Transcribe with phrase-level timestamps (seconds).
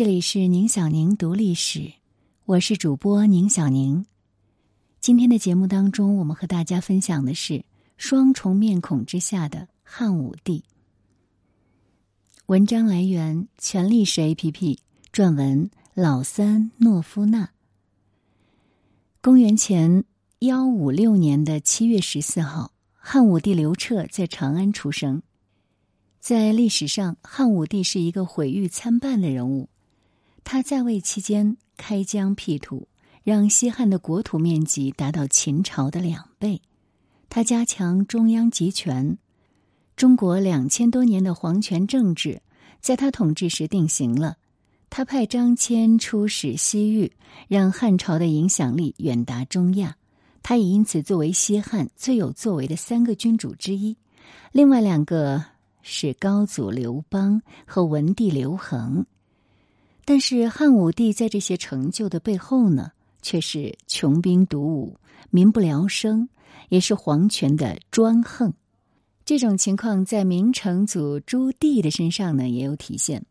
[0.00, 1.92] 这里是宁小宁读历史，
[2.46, 4.06] 我是主播宁小宁。
[4.98, 7.66] 今天的节目当中，我们和大家分享的是
[7.98, 10.64] 双重面孔之下的汉武帝。
[12.46, 14.78] 文章来源全历史 APP，
[15.12, 17.50] 撰文老三诺夫娜。
[19.20, 20.04] 公元前
[20.38, 25.20] 幺五六年的七月十四号，汉武帝刘彻在长安出生。
[26.20, 29.68] 在历史上，汉武帝是一个毁誉参半的人物。
[30.44, 32.88] 他在位期间开疆辟土，
[33.22, 36.60] 让西汉的国土面积达到秦朝的两倍。
[37.28, 39.16] 他加强中央集权，
[39.96, 42.42] 中国两千多年的皇权政治
[42.80, 44.36] 在他统治时定型了。
[44.88, 47.12] 他派张骞出使西域，
[47.46, 49.96] 让汉朝的影响力远达中亚。
[50.42, 53.96] 他也因此作为西汉最有作为的三个君主之一。
[54.50, 55.44] 另外两个
[55.82, 59.06] 是高祖刘邦和文帝刘恒。
[60.12, 62.90] 但是汉武帝在这些成就的背后呢，
[63.22, 64.96] 却是穷兵黩武、
[65.30, 66.28] 民不聊生，
[66.68, 68.52] 也是皇权的专横。
[69.24, 73.24] 这种情况在明成祖朱棣的身上呢也有体现。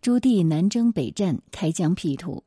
[0.00, 2.42] 朱棣南征北战，开疆辟土，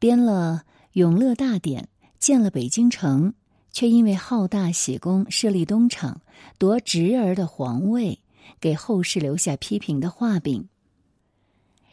[0.00, 0.64] 编了
[0.94, 1.84] 《永乐大典》，
[2.18, 3.34] 建了北京城，
[3.70, 6.20] 却因为好大喜功，设立东厂，
[6.58, 8.18] 夺侄儿的皇位，
[8.58, 10.66] 给后世留下批评的画饼。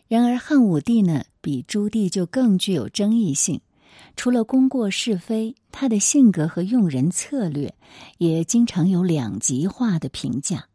[0.10, 3.62] 然而汉武帝呢，比朱棣就更具有争议性。
[4.16, 7.76] 除了功过是非，他的性格和用人策略
[8.18, 10.66] 也经常有两极化的评价。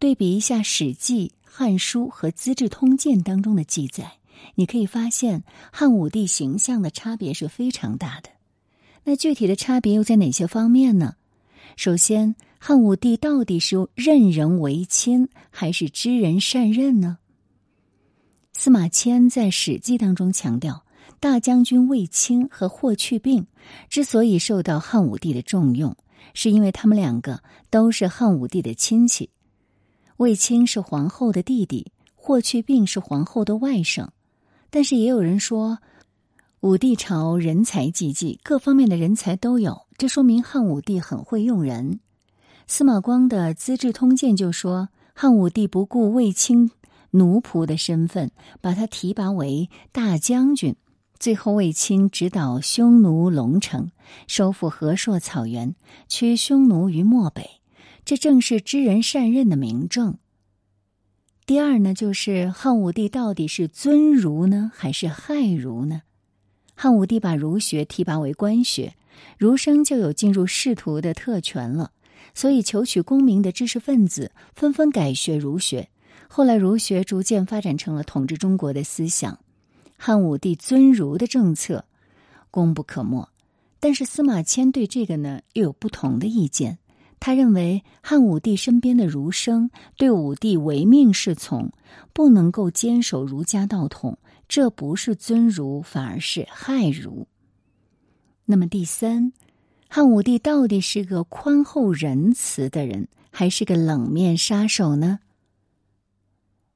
[0.00, 4.14] 对比一下《史记》《汉书》和《资治通鉴》当中的记载，
[4.56, 8.30] 你可以发现汉武帝形象的差别是非常大的。
[9.04, 11.14] 那具体的差别又在哪些方面呢？
[11.76, 17.18] 首先，汉武帝到底是任人唯亲，还是知人善任呢？
[18.52, 20.84] 司马迁在《史记》当中强调，
[21.18, 23.46] 大将军卫青和霍去病
[23.88, 25.96] 之所以受到汉武帝的重用，
[26.34, 29.30] 是因为他们两个都是汉武帝的亲戚。
[30.18, 34.08] 卫青是皇后的弟弟，霍去病是皇后的外甥。
[34.70, 35.78] 但是也有人说，
[36.60, 41.98] 武帝朝人才济济，各方面的人才都有，这说明汉武帝很会用人。
[42.68, 46.70] 司马光的《资治通鉴》就说，汉武帝不顾卫青。
[47.12, 48.30] 奴仆的身份，
[48.60, 50.76] 把他提拔为大将军。
[51.18, 53.92] 最后，卫青指导匈奴龙城，
[54.26, 55.74] 收复河朔草原，
[56.08, 57.60] 驱匈奴于漠北。
[58.04, 60.18] 这正是知人善任的明证。
[61.46, 66.02] 第二呢，就是汉武帝到底是尊儒呢，还是害儒呢？
[66.74, 68.94] 汉武帝把儒学提拔为官学，
[69.38, 71.92] 儒生就有进入仕途的特权了。
[72.34, 75.90] 所以，求取功名的知识分子纷纷改学儒学。
[76.34, 79.38] 后来，儒学逐渐发展成了统治中国的思想。
[79.98, 81.84] 汉武帝尊儒的政策
[82.50, 83.28] 功不可没，
[83.78, 86.78] 但是司马迁对这个呢又有不同的意见。
[87.20, 91.70] 他认为汉武帝身边的儒生对武帝唯命是从，
[92.14, 94.16] 不能够坚守儒家道统，
[94.48, 97.28] 这不是尊儒，反而是害儒。
[98.46, 99.34] 那么第三，
[99.86, 105.18] 汉武帝到底是个宽厚仁慈的人，还是个冷面杀手呢？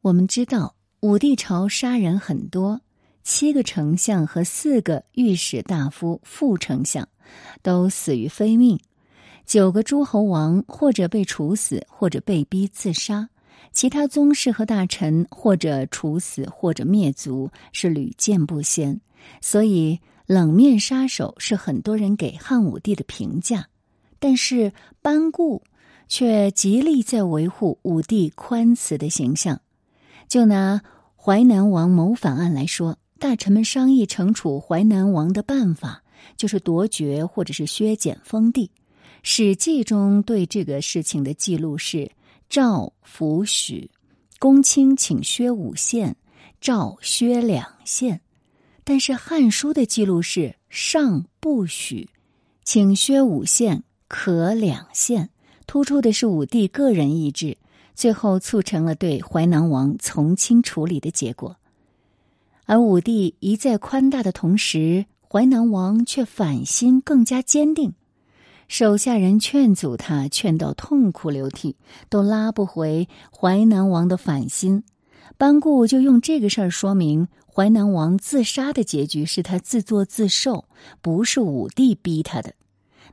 [0.07, 2.81] 我们知道，武帝朝杀人很多，
[3.25, 7.09] 七个丞相和四个御史大夫、副丞相
[7.61, 8.79] 都死于非命；
[9.47, 13.27] 九个诸侯王或者被处死，或者被逼自杀；
[13.73, 19.01] 其他宗室和大臣或者处死，或者灭族，是屡见不鲜。
[19.41, 23.67] 所以，冷面杀手是很多人给汉武帝的评价。
[24.21, 25.65] 但是，班固
[26.07, 29.61] 却极力在维护武帝宽慈的形象。
[30.29, 30.83] 就拿
[31.17, 36.03] 淮南王谋反案来说，大臣们商议惩处淮南王的办法，
[36.37, 38.67] 就是夺爵或者是削减封地。
[39.23, 42.11] 《史记》中对这个事情的记录是：
[42.49, 43.91] 赵服许，
[44.39, 46.17] 公卿请削五县，
[46.61, 48.21] 赵削两县。
[48.85, 52.09] 但是《汉书》的记录是：上不许，
[52.63, 55.31] 请削五县，可两县。
[55.67, 57.57] 突出的是武帝个人意志。
[57.97, 61.57] 最后促成了对淮南王从轻处理的结果，
[62.67, 67.95] 而武帝一再宽大的同时，淮南王却反心更加坚定。
[68.69, 71.77] 手下人劝阻他，劝到痛哭流涕，
[72.11, 74.85] 都拉不回淮南王的反心。
[75.39, 80.67] 班固就用这个事儿说明，淮南王自杀的结局是他自作自受，
[81.01, 82.53] 不是武帝逼他的。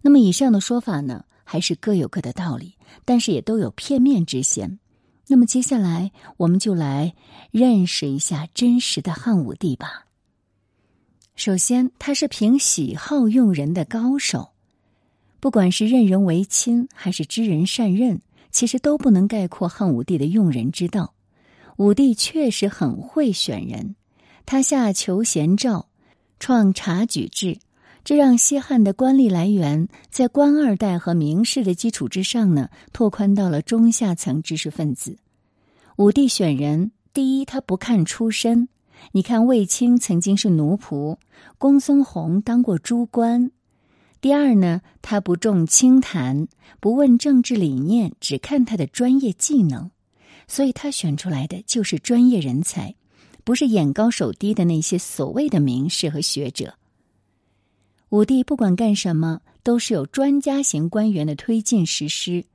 [0.01, 1.23] 那么以上的说法呢？
[1.43, 2.75] 还是各有各的道理，
[3.05, 4.79] 但是也都有片面之嫌。
[5.27, 7.15] 那么接下来，我们就来
[7.51, 10.05] 认识一下真实的汉武帝吧。
[11.35, 14.51] 首先，他是凭喜好用人的高手，
[15.39, 21.13] 不管是任人唯亲还是知人善任，其实都不能概括汉武帝的用人之道。
[21.77, 23.95] 武帝确实很会选人，
[24.45, 25.87] 他下求贤诏，
[26.39, 27.57] 创察举制，
[28.03, 35.17] 这让西汉的官吏来源在官二代和名士的基础之上呢，拓宽到了中下层知识分子。
[35.95, 38.67] 武帝选人，第一，他不看出身。
[39.13, 41.17] 你看，卫青曾经是奴仆，
[41.57, 43.51] 公孙弘当过诸官。
[44.19, 46.47] 第二呢，他不重清谈，
[46.81, 49.91] 不问政治理念，只看他的专业技能，
[50.47, 52.95] 所以他选出来的就是专业人才，
[53.45, 56.73] 不是眼高手低的那些所谓的名士和学者。
[58.13, 62.45] 武帝不管干什么，都是有专家型官员的推进实施。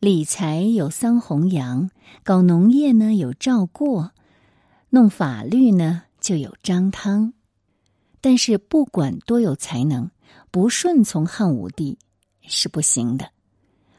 [0.00, 1.90] 理财有桑弘羊，
[2.24, 4.12] 搞农业呢有赵过，
[4.88, 7.34] 弄法律呢就有张汤。
[8.22, 10.10] 但是不管多有才能，
[10.50, 11.98] 不顺从汉武帝
[12.40, 13.28] 是不行的。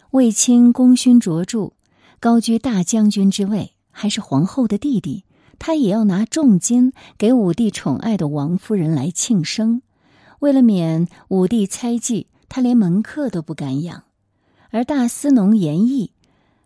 [0.09, 1.73] 卫青功勋卓著，
[2.19, 5.25] 高居大将军之位，还是皇后的弟弟，
[5.59, 9.82] 他也要拿重金给武帝宠爱的王夫人来庆生。
[10.43, 14.03] 为了免武帝猜忌，他连门客都不敢养。
[14.71, 16.11] 而大司农严毅，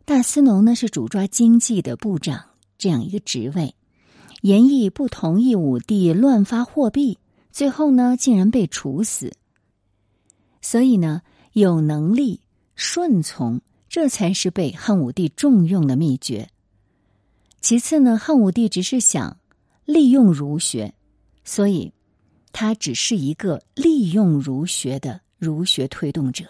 [0.03, 2.45] 大司农呢是主抓经济的部长
[2.79, 3.75] 这样一个职位。
[4.41, 7.19] 严毅不同意武帝乱发货币，
[7.51, 9.33] 最后呢竟然被处死。
[10.59, 11.21] 所以呢，
[11.53, 12.41] 有能力
[12.73, 16.49] 顺从，这才是被汉武帝重用的秘诀。
[17.61, 19.37] 其次呢，汉武帝只是想
[19.85, 20.95] 利用儒学，
[21.43, 21.93] 所以
[22.59, 26.43] 他只是一个利用儒学的儒学推动者。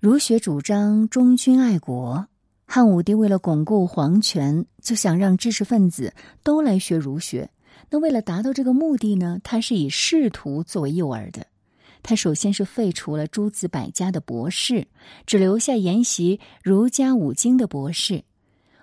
[0.00, 2.26] 儒学主张忠君爱国，
[2.64, 7.50] 汉武帝为了巩固皇权，就想让知识分子都来学儒学。
[7.90, 11.46] 那为了达到这个目的呢，他是以仕途作为诱饵的。
[12.02, 14.88] 他首先是废除了诸子百家的博士，
[15.26, 18.24] 只留下研习儒家五经的博士。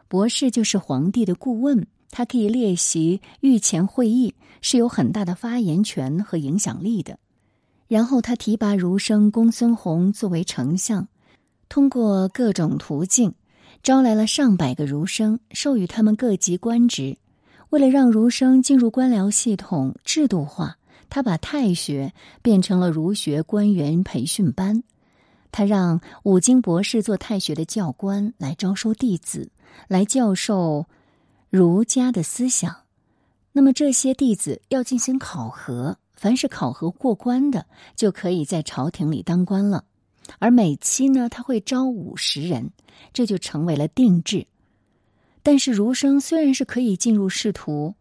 [0.08, 7.18] 博士就是皇帝的顾问，他可以列席御前会议，是有很大的发言权和影响力的。
[7.88, 11.08] 然后他提拔儒生公孙弘作为丞相，
[11.70, 13.34] 通过各种途径
[13.82, 17.18] 招来了上百个儒生，授予他们各级官职。
[17.70, 20.78] 为了让儒生进入官僚系统制度化，
[21.10, 24.84] 他把太学变成了儒学官员培训班。
[25.52, 29.50] 他让五经博士做太学的教官，来招收弟子，
[29.88, 30.86] 来教授
[31.50, 32.76] 儒家的思想。
[33.52, 35.98] 那么这些弟子要进行考核。
[36.14, 37.66] 凡是考核过关的，
[37.96, 39.86] 就可以在朝廷里当官了。
[40.40, 42.72] 而每期呢，他会招五十人，
[43.14, 44.46] 这就成为了定制。
[45.42, 47.96] 但是儒生虽然是可以进入仕途，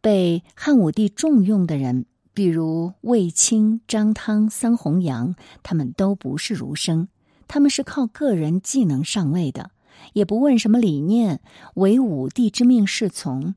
[0.00, 7.08] 被汉武帝重用的人，比如卫青、张汤、桑弘羊，他们都不是儒生，
[7.48, 9.72] 他们是靠个人技能上位的，
[10.12, 11.40] 也不问什么理念，
[11.74, 13.54] 唯武帝之命是从。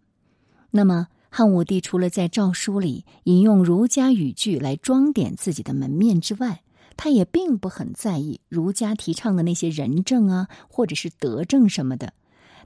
[0.71, 1.07] 那么。
[1.33, 6.61] 汉武帝除了在诏书里引用儒家语句来装点自己的门面之外，
[6.97, 12.11] 他也并不很在意儒家提倡的那些仁政啊，或者是德政什么的。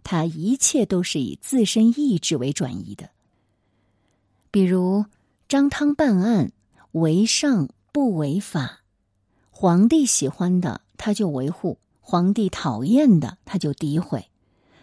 [0.04, 3.12] 他一切都是以自身意志为转移的。
[4.50, 5.06] 比如
[5.48, 6.52] 张汤办案，
[6.94, 8.80] 为上不违法，
[9.52, 14.28] 皇帝喜欢的他就维护，皇帝讨厌的他就诋毁。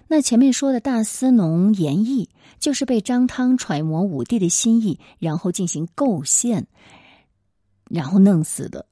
[0.08, 6.66] 那前面说的大司农严毅，就是被张汤揣摩武帝的心意，然后进行构陷，
[7.88, 8.86] 然后弄死的。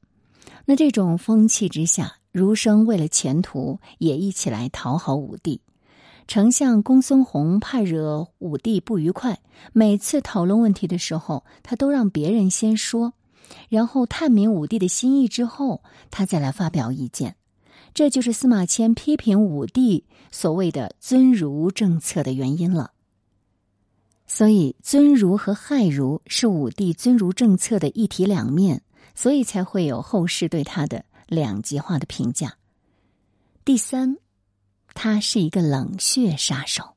[0.65, 5.61] 那这种风气之下，儒生为了前途，也一起来讨好武帝。
[6.29, 9.41] 丞相公孙弘怕惹武帝不愉快，
[9.73, 13.13] 每次讨论问题的时候，他都让别人先说，
[13.69, 15.83] 然后探明武帝的心意之后，
[16.13, 17.35] 他再来发表意见。
[17.93, 22.93] 这就是司马迁批评武帝所谓的尊儒政策的原因了。
[24.27, 28.83] 所以，尊儒和害儒是武帝尊儒政策的一体两面，
[29.15, 32.55] 所以才会有后世对他的两极化的评价。
[33.65, 34.17] 第三，
[34.95, 36.95] 他是一个冷血杀手。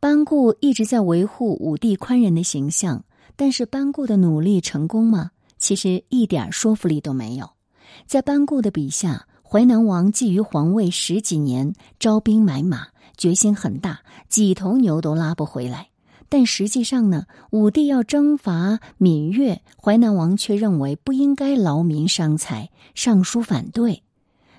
[0.00, 3.04] 班固一直在维护武帝宽仁的形象，
[3.36, 5.30] 但是班固的努力成功吗？
[5.56, 7.48] 其实一点说服力都没有。
[8.06, 9.28] 在班固的笔下。
[9.54, 15.90] 淮南王觊觎皇位十几年，招兵买马，决心很大，几头牛都拉不回来。
[16.28, 24.02] 但实际上呢，武帝要征伐闽越，淮南王却认为不应该劳民伤财，上书反对。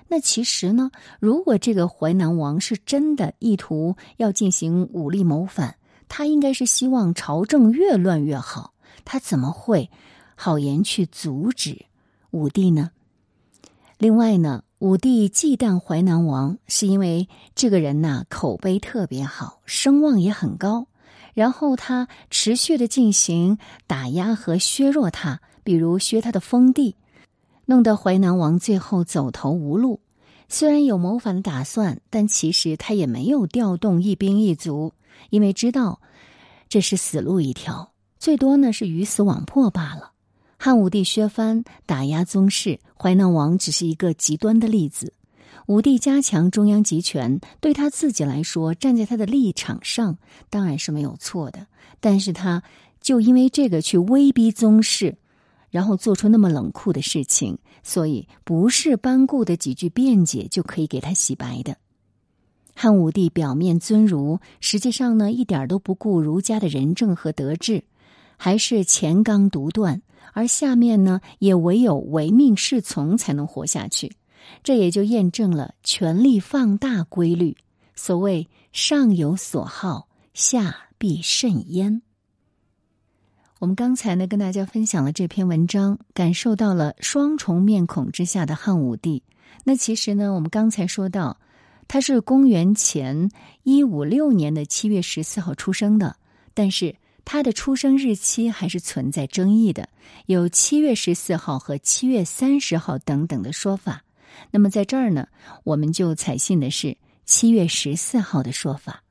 [0.08, 5.76] 那其实呢，如果这个淮南王是真的意图要进行武力谋反，
[6.08, 8.72] 他应该是希望朝政越乱越好，
[9.04, 9.90] 他怎么会
[10.34, 11.84] 好言去阻止
[12.30, 12.92] 武帝呢？
[13.98, 20.86] 另外呢，武帝忌惮淮南王，是因为这个人呐口碑特别好，声望也很高。
[21.32, 23.56] 然后他持续的进行
[23.86, 26.96] 打压和削弱他，比如削他的封地，
[27.64, 30.00] 弄得淮南王最后走投无路。
[30.46, 34.92] 虽然有谋反的打算，但其实他也没有调动一兵一卒，
[35.30, 36.02] 因为知道
[36.68, 40.12] 这是死路一条，最多呢是鱼死网破罢了。
[40.66, 45.12] 汉武帝削藩打压宗室，淮南王只是一个极端的例子。
[45.66, 50.18] 武帝加强中央集权，对他自己来说，站在他的立场上
[50.50, 51.68] 当然是没有错的。
[52.00, 52.64] 但是他
[53.00, 55.18] 就因为这个去威逼宗室，
[55.70, 61.76] 然后做出那么冷酷的事情，所以不是班固的几句辩解就可以给他洗白的。
[62.74, 67.84] 汉武帝表面尊儒，实际上呢，一点都不顾儒家的仁政和德治，
[68.36, 70.02] 还是乾纲独断，
[70.36, 74.12] 而下面呢，也唯有唯命是从才能活下去。
[74.62, 77.56] 这也就验证了权力放大规律。
[77.94, 82.02] 所谓“上有所好，下必甚焉”。
[83.60, 89.22] 我们刚才呢跟大家分享了这篇文章，感受到了双重面孔之下的汉武帝。
[89.64, 91.40] 那其实呢，我们刚才说到，
[91.88, 93.30] 他是公元前
[93.62, 96.14] 一五六年的七月十四号出生的，
[96.52, 96.94] 但是
[97.26, 99.88] 他的出生日期还是存在争议的，
[100.26, 104.04] 有七月十四号和七月三十号等等的说法。
[104.52, 105.26] 那么在这儿呢，
[105.64, 109.02] 我们就采信的是七月十四号的说法。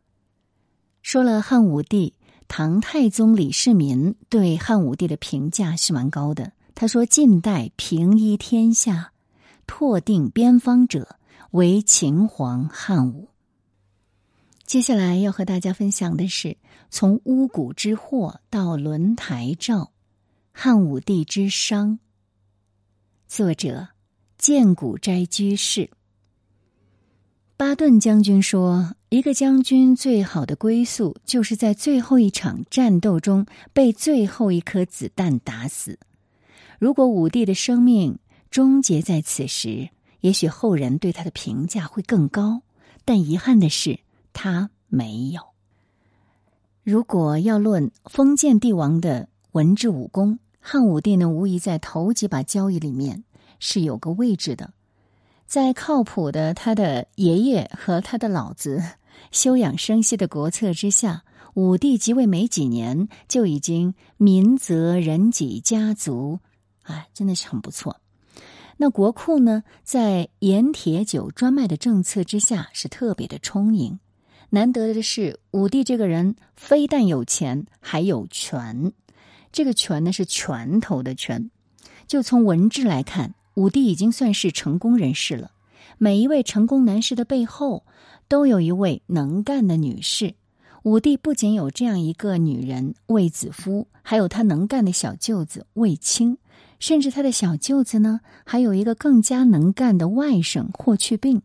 [1.01, 2.13] 说了汉武帝，
[2.48, 6.53] 唐太宗李世民对汉武帝的评价是蛮高的。
[6.74, 9.12] 他说：“近代平一天下、
[9.67, 11.17] 拓定边方者，
[11.51, 13.27] 为秦皇汉武。”
[14.65, 16.57] 接下来要和大家分享的是
[16.89, 19.91] 从巫蛊之祸到轮台诏，
[20.51, 22.00] 汉武帝之殇。
[23.27, 23.89] 作者。
[24.38, 25.89] 剑谷斋居士
[27.55, 35.98] 巴顿将军说：“一个将军最好的归宿，就是在最后一场战斗中被最后一颗子弹打死。
[36.77, 38.19] 如果武帝的生命
[38.51, 42.62] 终结在此时，也许后人对他的评价会更高。
[43.05, 44.00] 但遗憾的是，
[44.36, 45.42] 他没有。
[46.84, 53.24] 如果要论封建帝王的文治武功，汉武帝呢，无疑在头几把交椅里面。”
[53.58, 54.74] 是有个位置的，
[55.48, 58.84] 在靠谱的他的爷爷和他的老子
[59.32, 61.24] 休养生息的国策之下，
[61.54, 66.39] 武帝即位没几年就已经民泽人己家族，
[66.84, 68.01] 哎，真的是很不错。
[68.75, 73.98] 那国库呢，在盐铁酒专卖的政策之下是特别的充盈。
[74.56, 78.94] 难得的是，武帝这个人非但有钱，还有权。
[79.52, 81.52] 这个权呢，是拳头的权。
[82.08, 83.36] 就从文治来看。
[83.56, 85.52] 武帝已经算是成功人士了。
[85.98, 87.86] 每一位成功男士的背后，
[88.30, 90.36] 都有一位能干的女士。
[90.84, 96.38] 武帝不仅有这样一个女人卫子夫，还有他能干的小舅子卫青，
[96.80, 101.42] 甚至他的小舅子呢，还有一个更加能干的外甥霍去病。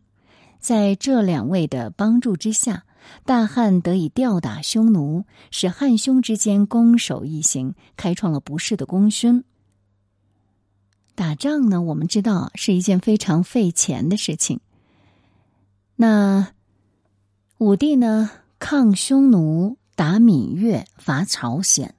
[0.59, 2.83] 在这两位的帮助之下，
[3.25, 9.43] 大汉得以吊打匈奴，使汉匈之间攻守一行，开创了不世的功勋。
[11.13, 14.59] 打仗呢，我们知道是一件非常费钱的事情。
[15.95, 16.53] 那
[17.57, 21.93] 武帝呢，抗匈奴、打闽越、伐朝鲜，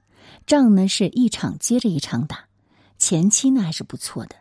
[0.45, 2.45] 仗呢是一场接着一场打。
[2.97, 4.35] 前期呢还是不错的，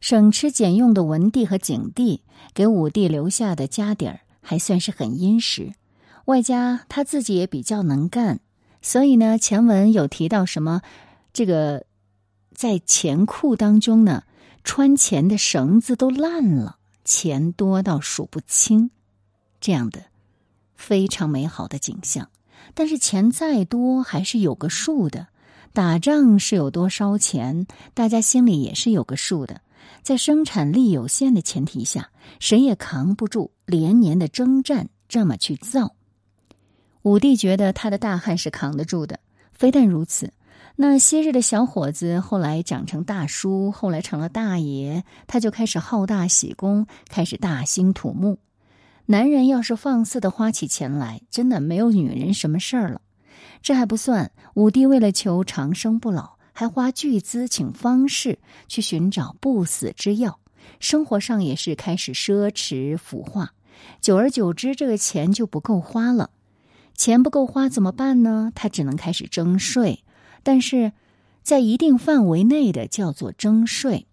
[0.00, 2.22] 省吃俭用的文帝和景帝
[2.54, 5.72] 给武帝留下的家底儿还算是很殷实，
[6.30, 8.40] 外加他自己也比较能干，
[8.80, 10.80] 所以呢，前文有提到什么
[11.32, 11.84] 这个。
[12.52, 14.24] 在钱库当中呢，
[14.64, 18.90] 穿钱的绳子都烂了，钱多到数不清，
[19.62, 20.02] 这样的
[20.74, 22.28] 非常美好的景象。
[22.74, 25.28] 但是钱再多还是有个数的，
[25.72, 29.62] 打仗是有多烧钱，大家心里也是有个数的。
[30.02, 32.10] 在生产力有限的前提下，
[32.40, 35.94] 谁也扛不住连年的征战这么去造。
[37.02, 39.20] 武帝觉得他的大汉是扛得住的，
[39.52, 40.32] 非但如此。
[40.76, 48.38] 那昔日的小伙子，后来长成大叔，后来成了大爷，他就开始好大喜功，开始大兴土木。
[49.06, 53.00] 男人要是放肆的花起钱来，真的没有女人什么事儿了。
[53.62, 58.38] 这还不算，武帝为了求长生不老，还花巨资请方士
[58.68, 60.38] 去寻找不死之药，
[60.78, 63.52] 生活上也是开始奢侈腐化。
[64.00, 66.30] 久而久之，这个钱就不够花了。
[67.00, 68.52] 钱不够花怎么办呢？
[68.54, 70.04] 他只能开始征税，
[70.42, 70.92] 但是
[71.42, 74.06] 在一定范围内的叫做征税。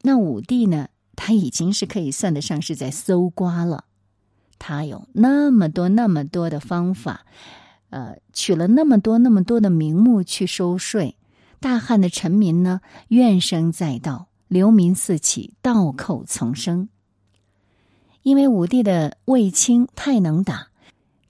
[0.00, 0.88] 那武帝呢？
[1.14, 3.84] 他已经是可以算得上是在搜刮了。
[4.58, 7.26] 他有那么多那么多的方法，
[7.90, 11.18] 呃，取了那么多那么多的名目去收税。
[11.60, 16.88] 大汉的臣民呢，怨声载道，流民四起，盗寇丛生。
[18.22, 20.69] 因为武帝的卫青太能打，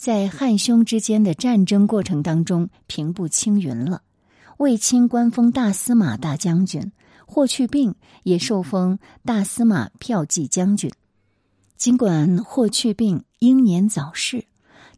[0.00, 4.00] 在汉匈之间的战争过程当中平步青云了。
[4.56, 6.90] 卫青官封大司马大将军，
[7.26, 10.90] 霍去病也受封大司马骠骑将军。
[11.76, 14.46] 尽管霍去病英年早逝，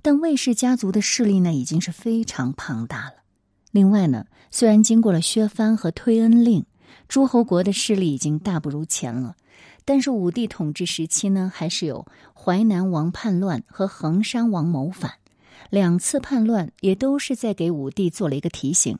[0.03, 3.15] 但卫氏家族的势力呢已经是非常庞大了。
[3.73, 6.65] 另外呢，虽然经过了削藩和推恩令，
[7.09, 9.35] 诸侯国的势力已经大不如前了。
[9.85, 12.07] 但是武帝统治时期呢，还是有
[12.45, 15.13] 淮南王叛乱和衡山王谋反，
[15.71, 18.99] 两次叛乱也都是在给武帝做了一个提醒，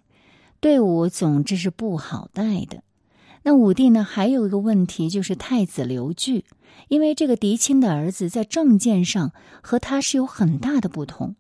[0.61, 2.85] 队伍总之是不好带的。
[3.43, 6.45] 那武帝呢，还有一个问题就是太子刘据，
[6.87, 11.31] 因为这个嫡亲的儿子在政见上和他是有很大的不同，《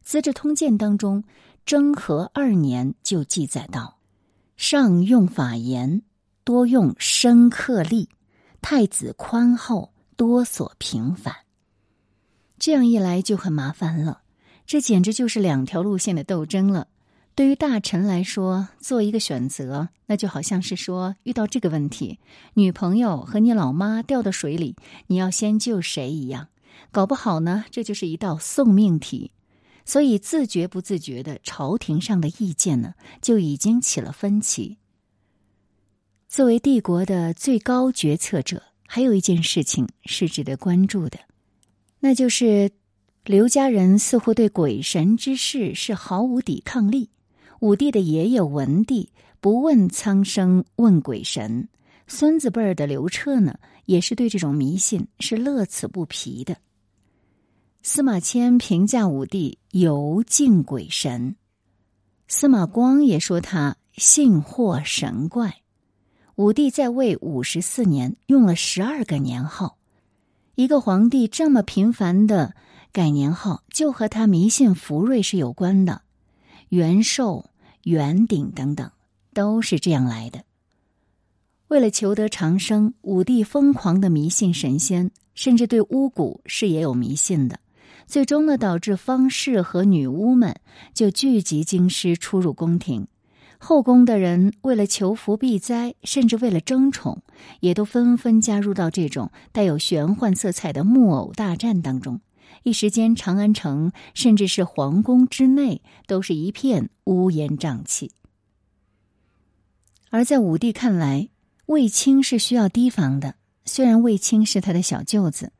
[0.00, 1.24] 资治通鉴》当中
[1.66, 3.98] 征和二年就记载到：
[4.56, 6.02] 上用法严，
[6.44, 8.08] 多用深刻力。
[8.60, 11.34] 太子宽厚，多所平反。
[12.58, 14.22] 这样一来就很麻烦了，
[14.66, 16.88] 这简直就是两条路线的斗争了。
[17.34, 22.18] 对于大臣来说，做一个选择，那就好像是说遇到这个问题，
[22.54, 24.76] 女朋友和你老妈掉到水里，
[25.06, 26.48] 你要先救谁一样。
[26.90, 29.32] 搞不好呢，这就是一道送命题。
[29.84, 34.76] 所以自觉不自觉的，朝廷上的意见呢，就已经起了分歧。
[36.28, 38.62] 作为帝国的最高决策者，
[38.94, 41.18] 还有一件事情是值得关注的，
[42.00, 42.70] 那就是
[43.24, 47.08] 刘家人似乎对鬼神之事是毫无抵抗力。
[47.60, 49.08] 武帝的爷爷文帝
[49.40, 51.70] 不问苍生问鬼神，
[52.06, 56.58] 孙子辈儿的刘彻呢，也是对这种迷信是乐此不疲的。
[57.80, 61.36] 司马迁评价武帝尤敬鬼神，
[62.28, 65.61] 司马光也说他信惑神怪。
[66.36, 69.76] 武帝在位五十四年，用了十二个年号。
[70.54, 72.54] 一个皇帝这么频繁的
[72.90, 76.00] 改年号，就和他迷信福瑞是有关的。
[76.70, 77.50] 元寿、
[77.82, 78.90] 元鼎等等，
[79.34, 80.42] 都是这样来的。
[81.68, 87.60] 为了求得长生，武帝疯狂的迷信神仙，甚至对巫蛊是也有迷信的。
[88.06, 90.56] 最终呢，导致方士和女巫们
[90.94, 93.06] 就聚集京师，出入宫廷。
[93.64, 97.22] 后宫的人为了求福避灾，甚至为了争宠，
[97.60, 102.20] 也都纷纷加入到这种带有玄幻色彩的木偶大战当中。
[102.64, 108.10] 一时间，长安城甚至是皇宫之内，都是一片乌烟瘴气。
[110.10, 111.28] 而在武帝看来，
[111.66, 113.36] 卫青是需要提防的。
[113.64, 115.52] 虽然卫青是他的小舅子，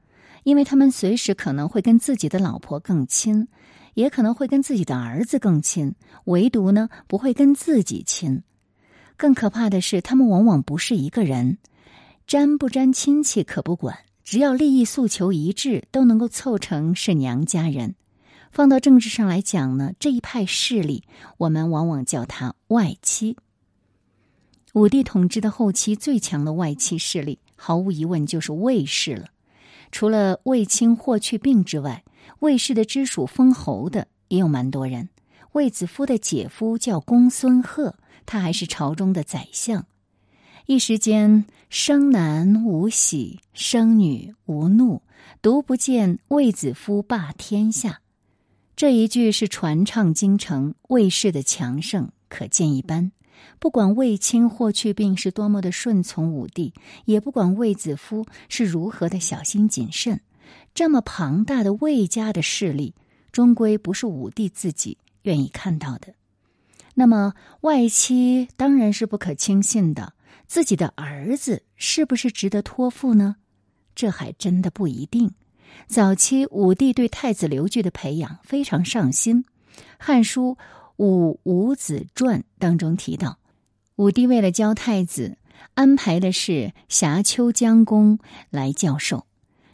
[0.43, 3.47] 因为他们随时可能会跟自己的老婆更亲。
[3.95, 8.43] 也可能会跟自己的儿子更亲，唯独呢不会跟自己亲。
[9.17, 11.59] 更可怕的是，他们往往不是一个人，
[12.27, 17.95] 沾不沾亲戚可不管，只要利益诉求一致，都能够凑成是娘家人。
[18.51, 21.05] 放到政治上来讲呢，这一派势力，
[21.39, 23.37] 我们往往叫他外戚。
[24.75, 29.29] 武帝统治的后期最强的外戚势力，毫无疑问就是魏氏了。
[29.91, 32.03] 除了卫青、霍去病之外，
[32.41, 35.09] 卫氏的支属封侯的也有蛮多人。
[35.53, 39.87] 卫子夫的姐夫叫公孙贺，他还是朝中的宰相。
[40.67, 45.03] 一时间，生男无喜，生女无怒，
[45.43, 48.01] 独不见卫子夫霸天下。
[48.75, 53.13] 这一句是传唱京城，卫氏的强盛可见一斑。
[53.59, 56.73] 不管卫青、霍去病是多么的顺从武帝，
[57.05, 60.21] 也不管卫子夫是如何的小心谨慎，
[60.75, 62.95] 这么庞大的魏家的势力，
[63.31, 66.15] 终归不是武帝自己愿意看到的。
[66.95, 70.15] 那么，外戚当然是不可轻信的，
[70.47, 73.37] 自己的儿子是不是值得托付呢？
[73.95, 75.33] 这还真的不一定。
[75.87, 79.45] 早期武帝对太子刘据的培养非常上心，
[79.99, 80.57] 《汉书·
[80.97, 83.39] 武武子传》当中提到。
[83.97, 85.39] 武帝为了教太子，
[85.75, 88.19] 安排的是霞丘将公
[88.51, 89.27] 来教授。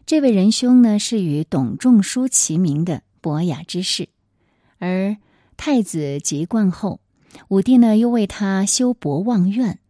[0.08, 4.08] 这位仁兄呢，是与董仲舒齐名的博雅之士。
[4.78, 5.18] 而
[5.58, 7.00] 太子即冠后，
[7.48, 9.80] 武帝呢又为他修博望院。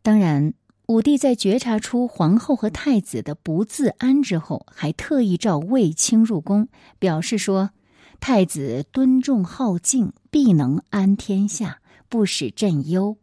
[0.00, 0.54] 当然，
[0.86, 7.72] 武帝在觉察出皇后和太子的不自安之后，还特意召卫青入宫，表示说
[8.20, 13.18] ：“太子敦重好静，必能安天下，不使朕忧。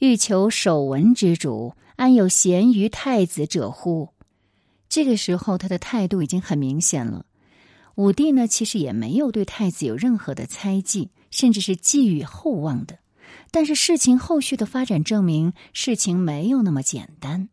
[0.00, 4.10] 欲求守文之主，安有贤于太子者乎？”
[4.88, 7.26] 这个时候，他的态度已经很明显了。
[7.96, 12.98] 武帝呢，其实也没有对太子有任何的猜忌，甚至是寄予厚望的。
[13.50, 17.48] 但是事情后续的发展证明，事情没有那么简单。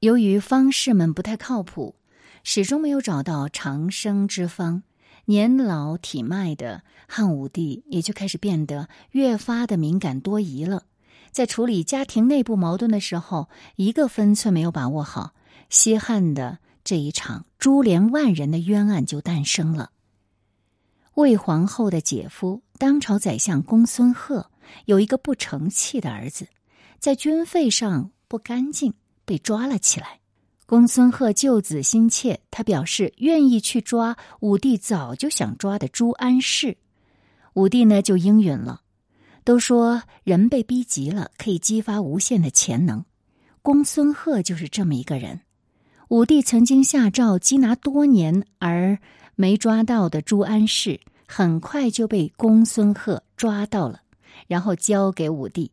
[0.00, 1.94] 由于方士们不太靠谱，
[2.42, 4.82] 始终没有找到长生之方，
[5.26, 10.84] 年老体迈的汉武帝也就开始变得越发的敏感多疑了。
[11.34, 15.34] 在处理家庭内部矛盾的时候，一个分寸没有把握好，
[15.68, 19.90] 西汉的这一场株连万人的冤案就诞生了。
[21.14, 24.48] 魏皇后的姐夫，当朝宰相公孙贺，
[24.84, 26.46] 有一个不成器的儿子，
[27.00, 28.94] 在军费上不干净，
[29.24, 30.20] 被抓了起来。
[30.66, 36.76] 公孙贺救子心切，他表示愿意去抓武帝早就想抓的朱安世。
[37.54, 38.82] 武帝呢就应允了。
[39.44, 43.04] 都说人被逼急了，可以激发无限的潜能。
[43.62, 45.40] 公孙贺就是这么一个人。
[46.08, 48.98] 武帝曾经下诏缉拿多年而。
[49.36, 54.00] 没抓到的朱安世很快就被公孙贺抓到了，
[54.46, 55.72] 然后交给武帝。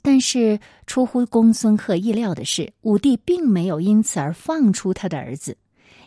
[0.00, 5.58] 但是出乎公孙贺意料的是，武帝并没有因此而放出他的儿子，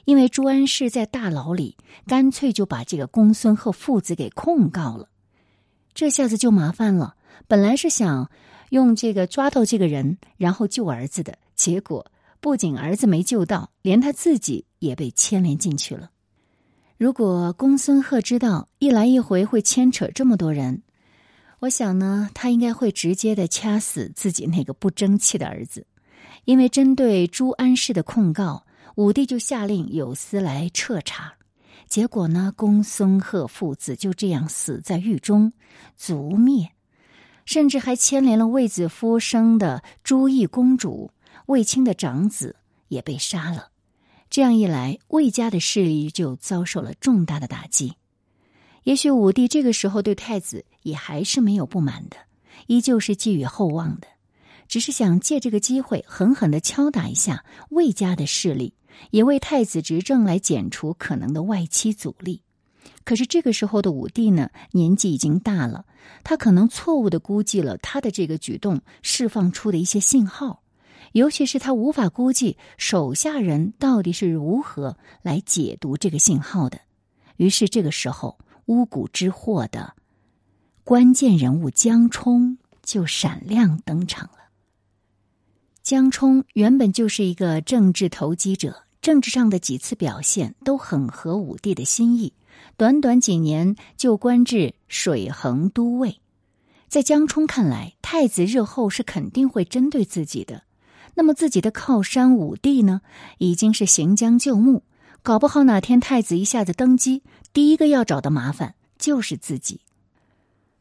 [0.06, 5.08] 因为朱安世在大牢里，干脆就把这个公孙贺父子给控告了。
[5.96, 7.16] 这下子就麻烦了。
[7.48, 8.30] 本来是想
[8.70, 12.06] 用这个抓到这个人，然后救儿子的，结果
[12.40, 16.12] 不仅儿子没救到，连他自己也被牵连进去了。
[16.98, 20.84] 如果公孙贺知道一来一回会牵扯这么多人，
[21.60, 25.88] 我想呢，他应该会直接的掐死自己那个不争气的儿子。
[26.44, 31.34] 因为针对朱安氏的控告，武帝就下令有司来彻查。
[31.96, 35.54] 结果呢，公孙贺父子就这样死在狱中，
[35.96, 36.72] 族灭，
[37.46, 41.10] 甚至还牵连了卫子夫生的朱翊公主，
[41.46, 42.58] 卫青的长子
[42.90, 43.70] 也被杀了。
[44.30, 47.94] 这样一来，魏家的势力就遭受了重大的打击。
[48.84, 52.18] 也许武帝这个时候对太子也还是没有不满的，
[52.68, 54.08] 依旧是寄予厚望的，
[54.68, 58.74] 只是想借这个机会狠狠的敲打一下魏家的势力，
[59.12, 62.42] 也为太子执政来减除可能的外戚阻力。
[63.04, 65.86] 可是这个时候的武帝呢，年纪已经大了，
[66.24, 70.64] 他可能错误的估计了他的这个举动释放出的一些信号。
[71.12, 76.80] 尤其是他无法估计手下人到底是如何来解读这个信号的，
[77.38, 79.94] 于是这个时候巫蛊之祸的
[80.84, 84.45] 关键人物江冲就闪亮登场了。
[85.86, 92.34] 江冲原本就是一个政治投机者，政治上的几次表现都很合武帝的心意，
[92.76, 96.18] 短短几年就官至水衡都尉。
[96.88, 100.64] 在江冲看来，太子日后是肯定会针对自己的。
[101.14, 103.02] 那么自己的靠山武帝呢，
[103.38, 104.82] 已经是行将就木，
[105.22, 107.22] 搞不好哪天太子一下子登基，
[107.54, 109.82] 第一个要找的麻烦就是自己。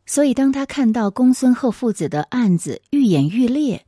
[0.06, 3.84] 所以当他看到公孙贺父子的案子愈演愈烈，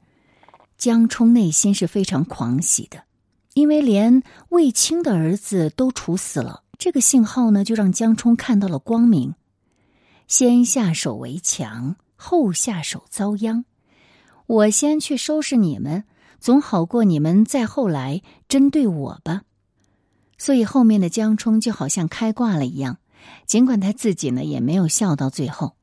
[0.78, 3.04] 江冲内心是非常狂喜的，
[3.54, 9.34] 因为连卫青的儿子都处死了，这个信号呢，就让江冲看到了光明。
[10.28, 13.64] 先下手为强，后下手遭殃，
[14.46, 16.04] 我先去收拾你们。
[16.38, 19.42] 总好过你们再后来针对我吧，
[20.36, 22.98] 所以后面的江冲就好像开挂了一样。
[23.46, 25.76] 尽管他自己呢也没有笑到最后。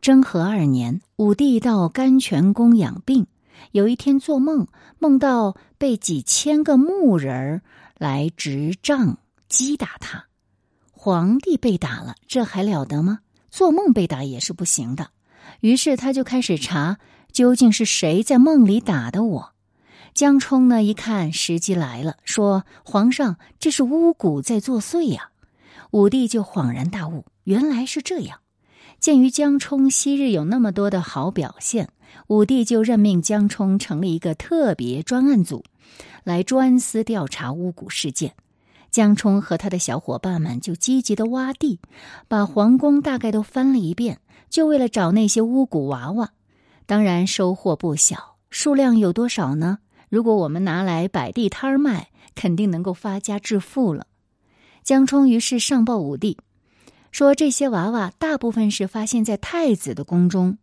[0.00, 3.26] 征和二年，武帝到甘泉宫养病，
[3.70, 4.66] 有一天做梦，
[4.98, 7.62] 梦到被几千个木人
[7.96, 10.26] 来执杖击打他。
[10.90, 13.20] 皇帝被打了，这还了得吗？
[13.50, 15.10] 做梦被打也是不行的。
[15.60, 16.98] 于是他就开始查，
[17.32, 19.52] 究竟是谁在梦里打的我。
[20.14, 20.82] 江冲呢？
[20.82, 25.30] 一看时机来了，说：“皇上，这是巫蛊在作祟呀！”
[25.92, 28.40] 武帝就恍然大悟，原来是这样。
[29.00, 31.88] 鉴于江冲昔日有那么多的好表现，
[32.28, 35.64] 武帝就任命江冲成立一个特别专案组，
[36.24, 38.34] 来专司调查巫蛊事件。
[38.90, 41.80] 江冲和他的小伙伴们就积极的挖地，
[42.28, 44.20] 把皇宫大概都翻了一遍，
[44.50, 46.32] 就为了找那些巫蛊娃娃。
[46.84, 49.78] 当然收获不小，数量有多少呢？
[50.10, 54.06] 如果我们拿来摆地摊卖，肯定能够发家致富了。
[54.84, 56.36] 江冲于是上报武帝，
[57.10, 60.58] 说这些娃娃大部分是发现在太子的宫中。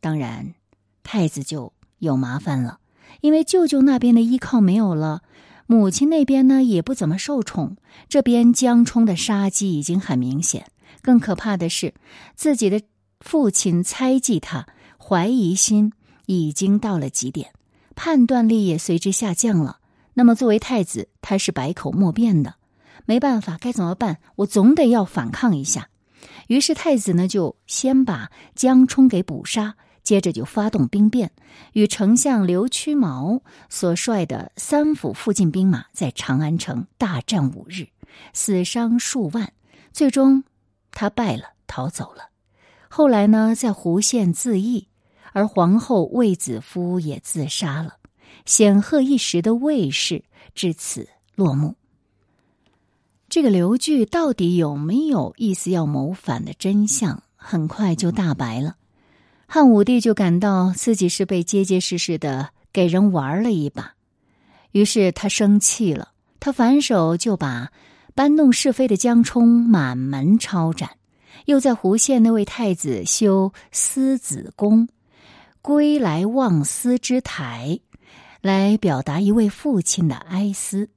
[0.00, 0.54] 当然，
[1.02, 2.78] 太子就有麻烦了。
[3.20, 5.22] 因为舅舅那边的依靠没有了，
[5.66, 7.76] 母亲那边呢也不怎么受宠，
[8.08, 10.66] 这边江冲的杀机已经很明显。
[11.02, 11.94] 更可怕的是，
[12.34, 12.82] 自己的
[13.20, 14.66] 父亲猜忌他，
[14.98, 15.92] 怀疑心
[16.26, 17.52] 已经到了极点，
[17.94, 19.78] 判断力也随之下降了。
[20.14, 22.54] 那么，作为太子，他是百口莫辩的，
[23.06, 24.18] 没办法，该怎么办？
[24.36, 25.88] 我总得要反抗一下。
[26.48, 29.76] 于是，太子呢就先把江冲给捕杀。
[30.08, 31.32] 接着就发动兵变，
[31.74, 37.88] 与丞相刘屈毛所率的三府附近兵马在长安城大战五日，
[38.32, 39.52] 死伤数万，
[39.92, 40.44] 最终
[40.92, 42.30] 他败了，逃走了。
[42.88, 44.88] 后来呢，在胡县自缢，
[45.34, 47.96] 而皇后卫子夫也自杀了，
[48.46, 51.74] 显赫一时的卫氏至此落幕。
[53.28, 58.76] 这个刘据到底有没有意思要谋反的真相，很快就大白了。
[59.50, 63.94] 汉武帝就感到自己是被结结实实的给人玩了一把，
[64.72, 67.72] 于是他生气了，他反手就把
[68.14, 70.90] 搬弄是非的江充满门抄斩，
[71.46, 74.86] 又在胡县那位太子修思子宫，
[75.62, 77.80] 归来望思之台，
[78.42, 80.90] 来表达一位父亲的哀思。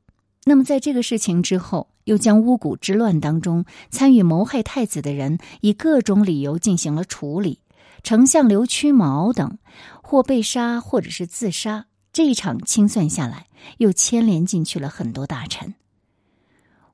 [0.43, 7.59] 那么在这个事情之后，又将巫蛊之乱当中参与谋害太子的人，以各种理由进行了处理。
[8.03, 9.57] 丞相刘屈毛等，
[10.01, 11.85] 或被杀，或者是自杀。
[12.13, 15.73] 这一场清算下来，又牵连进去了很多大臣。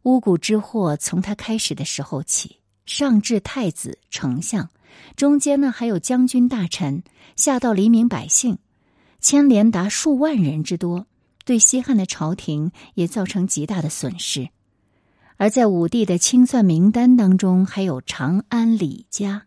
[0.04, 4.70] 巫蛊之祸从他开始的时候起，上至太子、丞相，
[5.15, 7.04] 中间呢还有将军大臣，
[7.36, 8.58] 下到黎民百姓，
[9.20, 11.08] 牵连达数万人之多，
[11.46, 14.50] 对西汉的朝廷也造成极大的损失。
[15.38, 19.46] 而在武帝的清算名单当中，还有长安李家。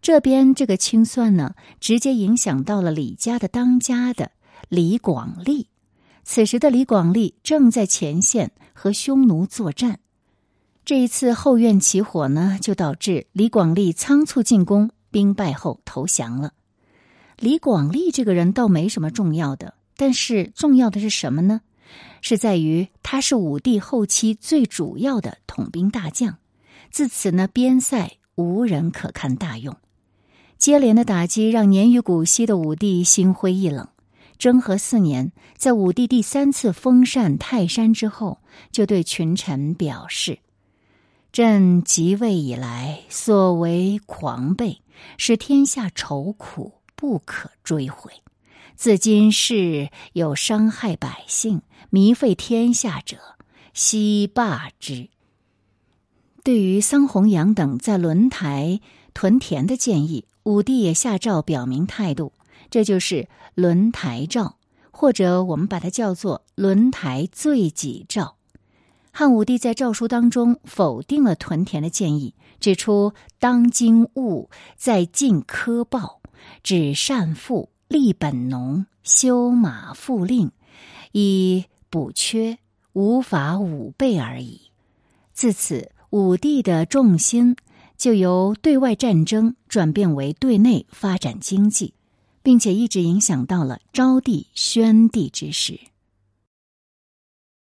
[0.00, 4.32] 这边这个清算呢，直接影响到了李家的当家的
[4.68, 5.68] 李广利。
[6.22, 10.00] 此时的李广利正在前线和匈奴作战。
[10.84, 16.52] 这一次后院起火呢，就导致李广利仓促进攻，兵败后投降了。
[17.38, 21.60] 李广利这个人倒没什么重要的，但是重要的是什么呢？
[22.20, 26.38] 是在于他是武帝后期最主要的统兵大将。
[26.90, 29.76] 自此呢，边塞无人可堪大用。
[30.58, 33.88] 接连的打击让年逾古稀的武帝心灰意冷。
[34.38, 38.40] 征和四年，在武帝第三次封禅泰山之后，
[38.70, 40.40] 就对群臣表示
[41.32, 44.78] ：“朕即位以来所为狂悖，
[45.16, 48.12] 使天下愁苦，不可追悔。
[48.74, 53.16] 自今事有伤害百姓、糜费天下者，
[53.72, 55.08] 悉罢之。”
[56.44, 58.80] 对于桑弘羊等在轮台
[59.14, 60.26] 屯田的建议。
[60.46, 62.32] 武帝也下诏表明态度，
[62.70, 64.54] 这就是轮台诏，
[64.92, 68.36] 或者我们把它叫做轮台罪己诏。
[69.10, 76.20] 汉武帝在诏书当中否定了屯田的建议，指出当今务在进科报，
[76.62, 80.52] 指善赋，立本农，修马复令，
[81.10, 82.58] 以补缺，
[82.92, 84.70] 无法五倍而已。
[85.32, 87.56] 自此，武帝的重心。
[87.96, 91.94] 就由对外战争转变为对内发展经济，
[92.42, 95.80] 并且一直影响到了昭帝、宣帝之时。